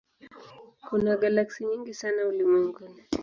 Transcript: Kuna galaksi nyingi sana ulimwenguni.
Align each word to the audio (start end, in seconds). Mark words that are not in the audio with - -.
Kuna 0.89 1.17
galaksi 1.17 1.65
nyingi 1.65 1.93
sana 1.93 2.21
ulimwenguni. 2.29 3.01